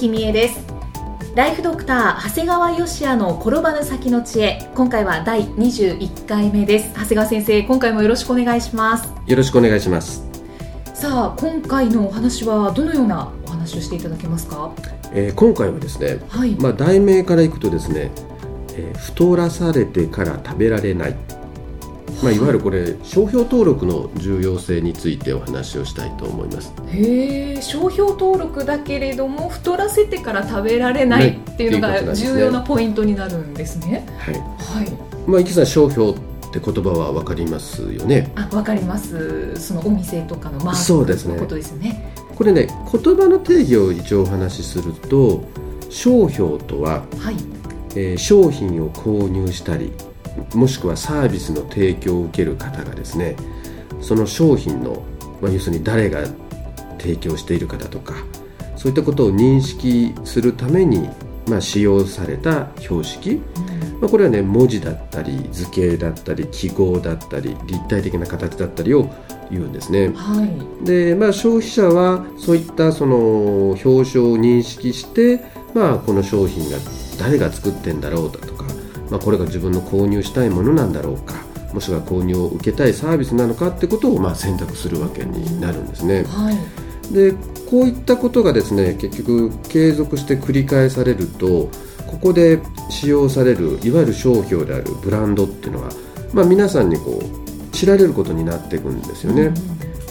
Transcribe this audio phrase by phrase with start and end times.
[0.00, 0.58] 生きみえです。
[1.36, 4.66] ライフドクター長谷川芳也の転ばぬ先の知恵。
[4.74, 6.88] 今回は第21回目です。
[6.94, 9.12] 長谷川先生今回もよろしくお願いします。
[9.26, 10.24] よろしくお願いします。
[10.94, 14.72] さあ今回のお話はどのようなお話をしていただけますか？
[15.12, 18.10] えー今回はですね、はい、まあ題名からいくとですね、
[18.72, 21.16] えー太らされてから食べられない。
[22.22, 26.72] まあいわゆるこれ商標登録の重要性についてお話をしたいと思います。
[26.88, 34.34] へえ商標登録だけれども太らせてから食べられないっていうのが重要なポイントになるんですねはい。
[34.34, 34.40] は
[34.84, 36.14] いまあ池さん商標っ
[36.52, 38.32] て言葉はわかりますよね。
[38.34, 45.44] あわかりますそのお店とかのマーそうですねクのことですよねこれね言葉の定義を一応お話しすると
[45.90, 47.36] 商標とは、はい
[47.94, 49.92] えー商品を購入したり
[50.54, 53.36] もしくはサービスの提供を受ける方がですね
[54.00, 55.02] その商品の、
[55.40, 56.24] まあ、要するに誰が
[56.98, 58.14] 提供しているかだとか
[58.76, 61.08] そういったことを認識するために、
[61.48, 63.42] まあ、使用された標識、
[64.00, 69.10] まあ、これはね文字だったり図形だったり記号だったり立体的な形だったりを
[69.50, 70.12] 言うんですね。
[70.14, 75.40] はいで、まあ、消費者はそういったその表彰を認識して、
[75.74, 76.78] まあ、この商品が
[77.18, 78.64] 誰が作ってんだろうだとか、
[79.10, 81.34] まあ、これが自分の購入したいものなんだろうか
[81.72, 86.24] もしくは購入を受けたいサービスなのかってことをまあ選択するわけになるんですね。
[86.24, 86.56] はい
[87.12, 87.32] で
[87.68, 91.68] こういったことがですね結局継続して繰り返されると
[92.06, 95.90] ここで使用されるいわゆる商標であるブランドっていうのは、
[96.32, 99.52] まあ、皆さんにこう知られることになっていくんですよね。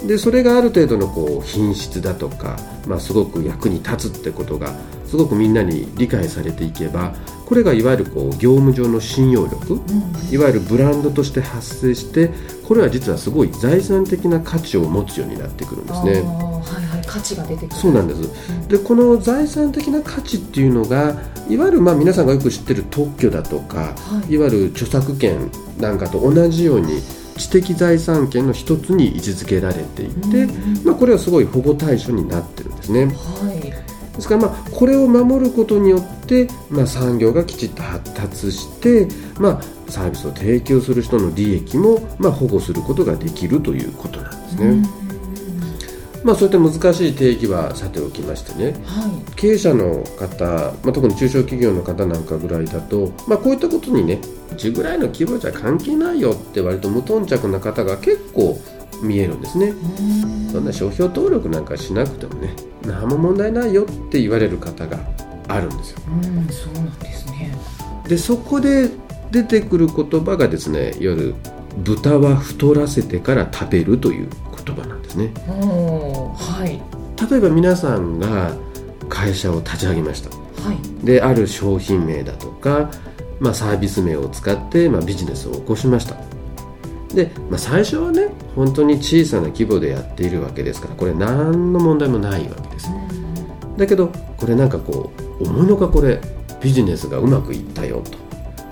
[0.08, 4.74] でそれがある程度のこう品質だとか、まあ、すごく役に立つってことが
[5.06, 7.14] すごくみんなに理解されていけば
[7.50, 9.82] これがいわゆるこう業務上の信用力
[10.32, 12.30] いわゆるブランドとして発生して
[12.64, 16.12] これは実はすごい財産的な価値を持つようになってくるんですね。
[16.12, 16.22] はい
[16.86, 17.06] はい。
[17.08, 17.76] 価値が出てくる。
[17.76, 18.68] そうなんです。
[18.68, 21.16] でこの財産的な価値っていうのが
[21.50, 24.34] いわゆるまあ皆さんがよく知ってる特許だとか、はい。
[24.34, 25.50] い、わゆる著作権
[25.80, 27.02] なんかと同じように
[27.36, 30.84] 知的財産権の一つに位置づけられていて、うんうん。
[30.84, 33.06] まあ、これはすごい保護対象になってるんですね。
[33.06, 33.12] は
[33.52, 33.60] い。
[34.16, 36.19] ですからまあこれを守ることによって、
[36.70, 39.08] まあ、産業がきちっと発達して、
[39.40, 44.66] まあ、サービスを提供する人の利益も、まあ、保護することができるということなんですね。
[44.68, 44.84] うん。
[46.24, 48.74] まあ、そういった難しい定義はさておきましてね。
[48.86, 49.32] はい。
[49.36, 50.46] 経営者の方、
[50.84, 54.20] まあ、特に中小企業の方なんかぐらいだと、まあ、こういったことにね
[54.52, 58.60] うちぐらいの規模じゃ関係ないよって割と無頓着な方が結構
[59.02, 59.68] 見えるんですね。
[59.68, 60.52] うん。
[60.52, 62.54] そんな商標登録なんかしなくてもね
[62.84, 65.00] 何も問題ないよって言われる方が
[65.50, 66.00] あるんですよ。
[66.08, 67.54] うんそうなんですね。
[68.08, 68.90] でそこで
[69.32, 71.36] 出てくる言葉がですねいわゆる
[71.78, 74.30] 豚は太らせてから食べるという
[74.66, 75.32] 言葉なんですね。
[75.48, 76.82] はい。
[77.30, 78.54] 例えば皆さんが
[79.10, 80.30] 会社を立ち上げました。
[80.30, 81.06] はい。
[81.06, 82.92] である商品名だとか、
[83.40, 86.16] まあ、サービス名を使って、まあ、ビジネスを起こしました。
[87.14, 92.90] で、まあ、最初はね本当に小さな規模でやっているわけですからこれ何の問題もないわけです。
[93.78, 96.20] だけどこれなんかこう思いのかこれ
[96.62, 98.18] ビジネスがうまくいったよと。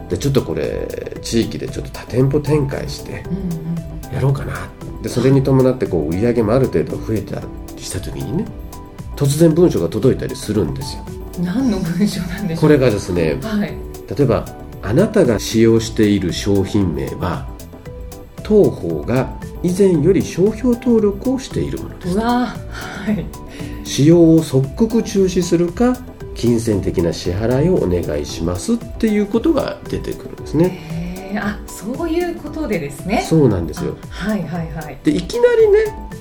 [0.10, 3.24] でちょっとこれ地域でちょっと多店舗展開して
[4.14, 4.70] やろうかな。
[5.02, 7.40] でそれに伴ってこう売り上げもある程度増えた
[7.76, 8.46] りした時にね
[9.16, 11.04] 突然文書が届いたりするんですよ。
[11.12, 12.62] うん何の文章なんでしょう。
[12.62, 13.74] これがですねはい。
[14.18, 14.46] 例えば
[14.82, 17.48] あなたが使用している商品名は
[18.44, 22.16] 当方が以前より商標登録をしているものです。
[22.16, 22.56] うわは
[23.12, 23.26] い。
[23.84, 25.96] 使用を即刻中止するか
[26.38, 30.98] 金銭的な支払いをお願いしますっていうことが出てくるんですね。
[31.36, 33.26] あそういうことでですね。
[33.28, 33.98] そうなんですよ。
[34.04, 34.98] あはいはいはい。
[35.04, 35.80] でいきなりね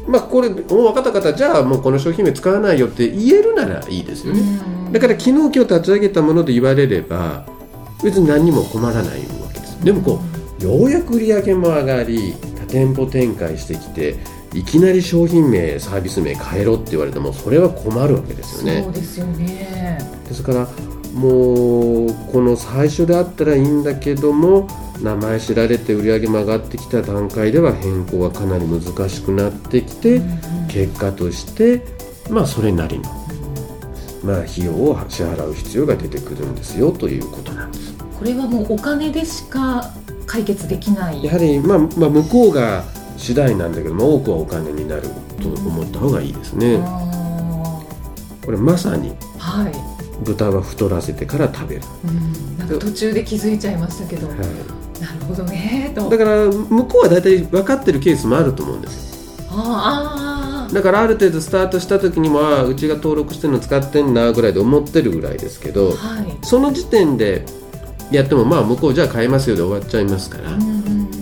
[0.09, 4.41] まあこれもう分かった方じゃあもうこの商品名使わないよって言えるならいいですよね。
[4.87, 4.93] うん。
[4.93, 7.47] だから昨日今日立ち上げたもので言われれば
[8.03, 9.85] 別に何にも困らないわけです。
[9.85, 10.21] でもこ
[10.61, 14.17] うようやく売り上げも上がり多店舗展開してきて
[14.55, 18.83] いきなり商品名サービス名変えろって言われてもそれは困るわけですよね。
[18.83, 19.99] そうですよね。
[20.29, 20.69] ですから
[21.13, 24.69] もうこの最初であったらいいんだけども
[25.03, 30.21] 名前知られて売り上げも上がってきた段階では変更はかなり難しくなってきて、
[30.69, 31.83] 結果として
[32.31, 33.05] まあそれなりの、
[34.25, 37.95] まあ、費用を支払う必要が出てくるんですよということなんです。
[38.19, 39.93] これはもうお金でしか
[40.27, 41.23] 解決できない。
[41.23, 42.85] やはり、まあまあ、向こうが
[43.17, 45.03] 次第なんだけども多くはお金になる
[45.41, 46.79] と思った方がいいですね。
[48.45, 49.73] これまさに、はい、
[50.25, 56.09] 豚は太らせてから食べる、うん、なんか途中で気づいちゃいましたけど、はい、なるほどねと。
[56.09, 59.41] だから向こうは大体分かってるケースもあると思うんです。
[59.41, 67.45] よああだからある程度スタートした時にもあうちが登録してるの使ってんなぐらいで思ってるぐらいですけど、はい、その時点で
[68.11, 70.59] やってもまあ向こうじゃあ買えますよで終わっちゃいますから、から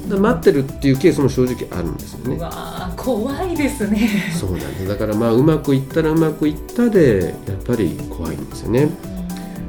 [0.06, 2.36] 待ってるっていうケースも正直あるんですよね。
[2.38, 4.08] わ怖いですね。
[4.38, 4.88] そうなんです。
[4.88, 8.90] だからまあうまくいったらうまくいったでやっぱり怖いんですよね。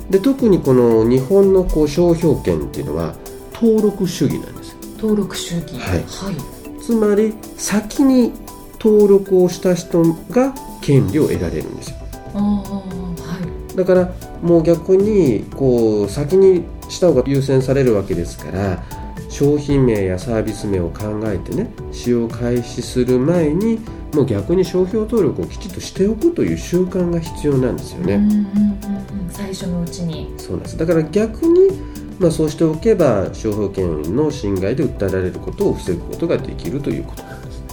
[0.09, 3.15] で特にこの日本のこう商標権っていうのは
[3.53, 4.75] 登録主義なんです。
[4.97, 5.77] 登録主義。
[5.79, 8.31] はい、はい、つまり先に
[8.79, 11.97] 登録をした人が権利を得られるんですよ。
[12.35, 13.39] あ、は
[13.73, 18.83] い、だからもう逆にこう先にした方が優先されるわけですから
[19.35, 23.81] 商品名やサービス名を考えてね使用開始する前に
[24.13, 28.13] もう逆に商標登録をきちっとしておくという習慣が必要なんですよね。
[28.13, 31.69] うんうんうんうん、最初のうちにそうなんですだから逆に、
[32.17, 37.65] まあ、そうしておけば商標権の侵害で訴えられることを防ぐことができるということなんです。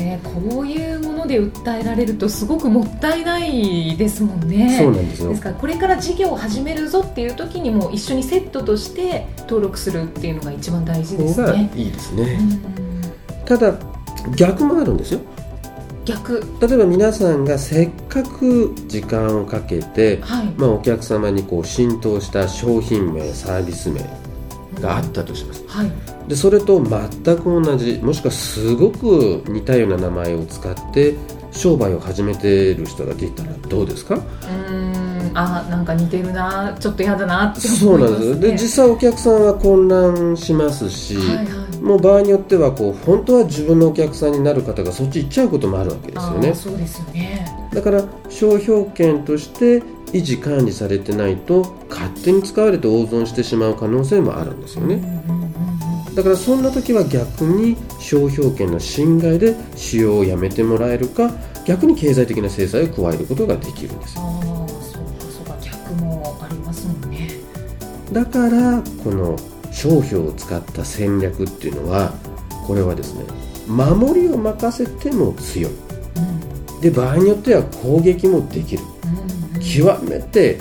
[0.00, 0.91] えこういう
[1.32, 4.78] で訴えられるとすごくもったいないですもんね。
[4.78, 11.70] そうなんですよですからこれから事業を始めるぞっていう時にも一緒にセットとして登録するっていうのが一番大事ですね。
[11.74, 12.38] いいですね。
[13.46, 13.74] ただ
[14.36, 15.20] 逆もあるんですよ。
[16.04, 24.00] 逆例えば皆さんがせっかく時間をかけて、はい、まあ、お客様にこう浸透した商品名サービス名
[24.80, 25.92] があったとします、はい、
[26.28, 31.14] でそれと全く同じもしくはすごく似たような名前を使って
[31.50, 34.14] 商売を始めてる人が出たらどうですか？
[34.14, 46.54] うんあなんか似てるなちょっと嫌だなって思います、ね、そうなんですで実際お客さんは混乱しますし、はいはい、もう場合によってはこう本当は自分のお客さんになる方がそっち行っちゃうこともあるわけですよね。
[46.54, 47.46] そうですよね。
[47.72, 49.82] だから商標権として
[50.12, 54.96] 維持管理されてないと勝手に使われて大損してしまう可能性もあるんですよね、
[56.14, 61.30] だからそんな時は逆に商標権の侵害で使用をやめてもらえるか
[61.64, 67.30] 逆に経済的な制裁を加えることができるんですああそうかそうか逆もありますもんね。
[68.12, 69.38] だからこの
[69.70, 72.12] 商標を使った戦略っていうのは
[72.66, 73.24] これはですね
[73.66, 78.82] 守りを任せても強い、うん、で場合によっては攻撃もできる。
[79.62, 80.58] 極めて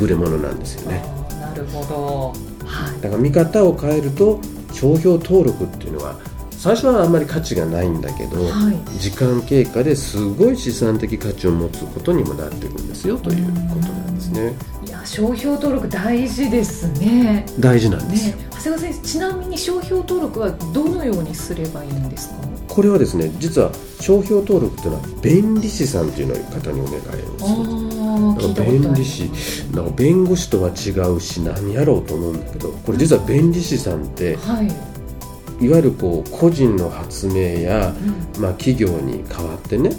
[0.00, 1.02] 優れものなんですよね。
[1.40, 2.32] なるほど、
[2.66, 4.40] はい、だから見方を変えると
[4.80, 6.16] 商標登録っていうのは
[6.52, 14.54] 最初はあんまり価値がないんだけど、はい、時間経過ですごい資産的価値を持つことにもなっていくんですよということなんですね。
[14.86, 17.44] いや商標登録大事ですね。
[17.58, 22.36] 大事なんです、ね、長谷川先生ちなみに商標登録はどのようにすればいいんですか？
[22.68, 27.12] これはですね実は商標登録というのは弁理士さんというの方にお願いをす
[27.70, 27.79] る
[28.54, 29.30] 弁理士
[29.74, 34.62] なんか弁護士とは違うし何やろうと思うんだけどこれ実は弁理士さんって、は
[35.60, 37.92] い、いわゆるこう個人の発明や、
[38.36, 39.90] うん、まあ、企業に代わってね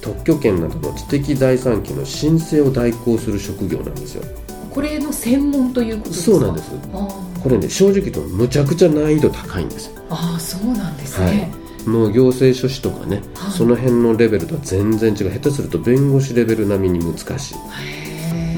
[0.00, 4.22] 特許権などの知的財産権の申請を代行する職業なんですよ。
[4.70, 6.70] これの専門ということそうなんです。
[7.46, 15.30] これね正直言うとむちゃくちゃ難易度高いんですああそうなんですね、はいもう行政書士とかね、はい、その辺のレベルとは全然違う。
[15.30, 17.54] 下手すると弁護士レベル並みに難しい。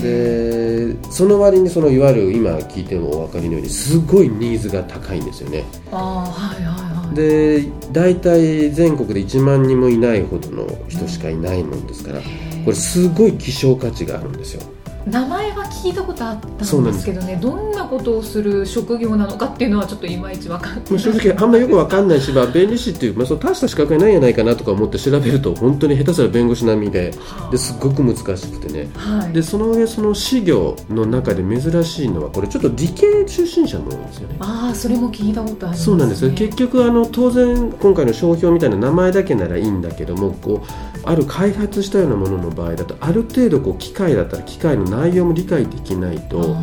[0.03, 5.65] でその割にそのいわゆる今聞いてもお分かりのようにすごいニーズが高いんですよね。
[5.91, 7.15] あはいはいはい。
[7.15, 14.63] で大体全国で1万人もいないほどの人しかいないもんですからこれすごい希少価値があるんですよ
[15.11, 34.37] 名前は聞いたことあったんですけどねどんなことをする職業なのかっていうのはちょっといまいち分かんない正直あんまりよく分かんないし、まあ、弁理士っていう、まあ、その大した資格がないんじゃないかなとか思って調べると本当に下手すら弁護士並みではあ、ですごく難しくてね、はい、でその上その私業の中で珍しいのはこれちょっと理系出身者も多いんですよね。
[34.41, 36.25] ああそれも聞いたことあります、ね、そうなんです。
[36.25, 46.55] よ結局あの当然今回の商標みたいな名前だけならいいんだけどもこうある開発したようなものの場合だとある程度こう機械だったら機械の内容も理解できないと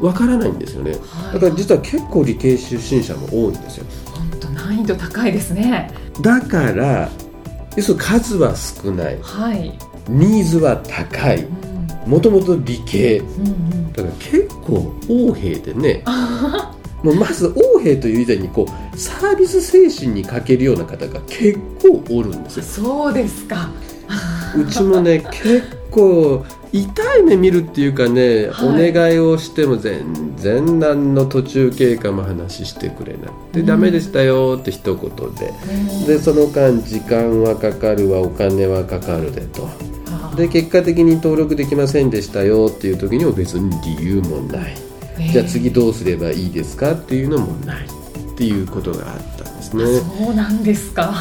[0.00, 0.96] わからないんですよね、
[1.32, 3.86] だから実は結構理系出身者も多いんですよ。
[4.12, 5.92] 本当難易度高いですね。
[6.20, 7.08] だから
[7.76, 9.78] 要するに数は少ない、はい、
[10.08, 11.46] ニーズは高い。
[12.04, 16.02] もともと理系、うんうん、だから結構横兵でね。
[17.04, 22.62] もうまず横兵という以前にこうサービス精神に欠けるような方が結構おるんですよ。
[22.62, 23.70] そうですか
[24.56, 28.90] うちもね結構痛い目見るっていうかね、はい。
[28.90, 35.52] お願いをしても全然何の途中経過も話してくれなくて、うんダメでしたよって一言で。
[36.06, 39.68] でその間時間はかかるわお金はかかるでと。
[40.36, 44.74] で結果的に登録できませんでしたよっていう時にも別に理由もない、
[45.30, 47.84] じゃあ次どうすればいいですかっていうのもない。
[47.84, 49.84] っていうことがあったんですね。
[50.24, 51.14] そうなんですか。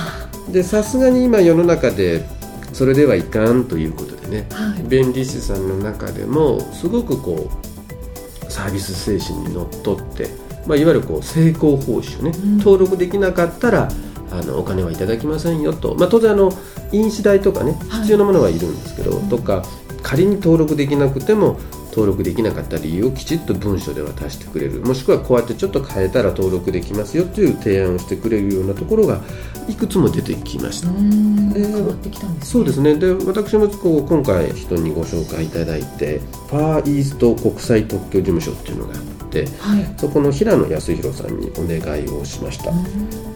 [0.50, 2.26] でさすがに今世の中で
[2.74, 4.48] それではいかんということでね。
[4.52, 4.84] はい。
[4.84, 10.30] 弁理士さんの中でもすごくこうサービス精神にのっとって、
[10.66, 12.58] まあ、いわゆるこう成功報酬ね、うん。
[12.58, 13.90] 登録できなかったら
[14.32, 16.52] あのお金はいただきませんよと、まあ、当然あの
[16.92, 18.02] 印紙代とかねはい。
[18.02, 19.30] 必要なものはいるんですけど、うん。
[19.30, 19.64] とか
[20.02, 21.60] 仮に登録できなくても
[21.92, 24.82] 登録できなかった理由をきちっと文書で渡してくれる。
[24.82, 29.22] もしくはこうやってちょっと変えたら登録できますよという提案をしてくれるようなところが
[29.68, 30.90] いくつも出てきました。
[30.90, 30.94] う。
[30.94, 32.52] んで変わってきたんですね。
[32.52, 32.96] そうですね。
[32.96, 39.94] で私もこう今回人にご紹介いただいてファーイースト国際特許事務所っていうのがあってはい。
[39.98, 42.72] そこの平野康弘さんにお願いをしました、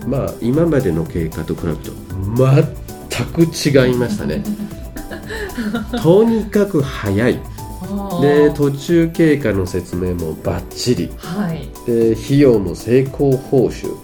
[0.07, 1.91] まあ今までの経過と比べると
[2.35, 4.43] 全く違いましたね。
[6.01, 7.39] とにかく早い
[8.21, 11.09] で途中経過の説明もバッチリ。
[11.17, 11.69] はい。
[11.85, 13.95] で費用も成功報酬。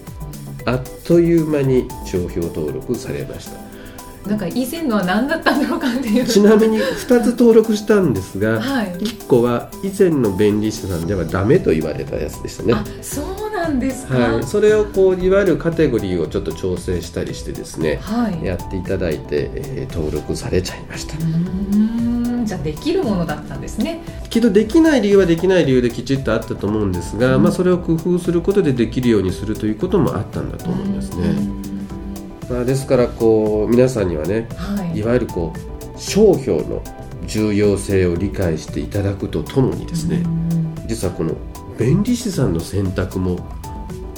[0.64, 3.72] あっという間に商標登録されました。
[4.28, 6.24] なんか以前のは何だったんだろうかっていう。
[6.24, 8.92] ちなみに2つ登録したんですが、はい。
[8.98, 12.74] 1個は以前の弁理士さんではダメと言われたやつでしたね。
[12.74, 14.16] あそうなんですか。
[14.16, 18.44] はい、それをこういわゆるカテゴリーをちょっと調整したりしてですねはい。
[18.44, 21.16] やっていただいて、えー登録されちゃいました。
[21.16, 22.11] うー
[22.42, 24.02] んじゃあできるものだったんですね。
[24.28, 27.42] きっとできない理由はできない理由できちっとあったと思うんですが、うん。
[27.42, 31.34] まあ、それを工夫することでできるようにするということもあったんだと思いますね、
[32.50, 34.98] まあ、ですからこう皆さんにはねはい。
[34.98, 36.82] いわゆるこう商標の
[37.26, 40.74] 重要性を理解していただくとともにですね、うん。
[40.86, 41.34] 実はこの
[41.78, 43.38] 弁理士さんの選択も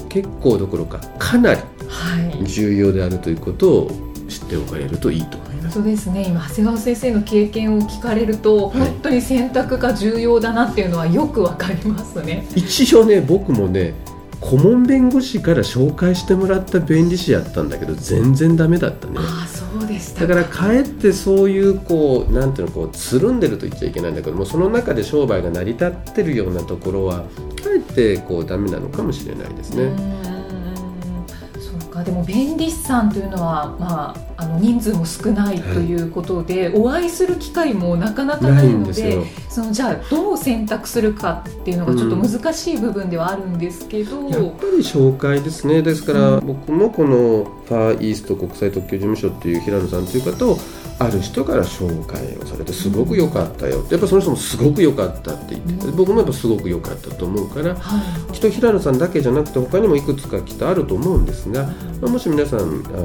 [0.09, 2.45] 結構どころかかなりはい。
[2.45, 3.91] 重要であるということを
[4.29, 5.39] 知っておかれるといいと
[5.81, 6.05] 思います。
[6.05, 13.95] そうですね今長谷川先生の経験を聞かれると、はい本当に選択が重要だなっていうのはよくわかりますね一応ね僕もね
[14.41, 19.15] 顧問弁護士から紹介してもらった弁理士やったんだけど全然ダメだったね。
[19.17, 27.27] ああそうでしただからかえってそういうこうなんていうのこうつるんでると言っちゃいけないんだけどもその中で商売が成り立ってるようなところはか
[27.75, 29.85] えってこうダメなのかもしれないですね。
[29.85, 39.45] うそうかでも弁理士さんというのは、まあ、あの人数も少ないということで、お会いする機会もなかなかなないいんので。
[39.55, 45.81] そのじゃあどう選択するかっていうのがちょっと難しい部分ではあるんですけど、やっぱり紹介ですね。
[45.81, 50.59] ですから、僕もこのファーイースト国際特許事務所っていう平野さんという方を
[50.99, 53.85] ある人から紹介をされてすごく良かったよ。
[53.91, 58.33] やっぱその人もすごく良かったって言ってて僕もやっぱすごく良かったと思うからはい。
[58.33, 61.65] きっと平野さんだけじゃなくて他にもいくつかきっとあると思うんですが、
[62.01, 62.63] まあもし皆さんあ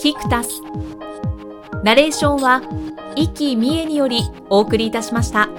[0.00, 0.62] キクタス
[1.84, 2.62] ナレーションは
[3.16, 5.50] 生きみえによりお送りいたしました。